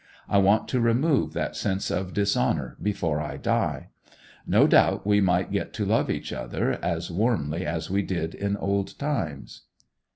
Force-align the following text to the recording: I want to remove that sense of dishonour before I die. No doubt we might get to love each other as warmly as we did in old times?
I 0.27 0.39
want 0.39 0.67
to 0.69 0.81
remove 0.81 1.33
that 1.33 1.55
sense 1.55 1.91
of 1.91 2.11
dishonour 2.11 2.75
before 2.81 3.21
I 3.21 3.37
die. 3.37 3.89
No 4.47 4.65
doubt 4.65 5.05
we 5.05 5.21
might 5.21 5.51
get 5.51 5.73
to 5.73 5.85
love 5.85 6.09
each 6.09 6.33
other 6.33 6.83
as 6.83 7.11
warmly 7.11 7.67
as 7.67 7.91
we 7.91 8.01
did 8.01 8.33
in 8.33 8.57
old 8.57 8.97
times? 8.97 9.65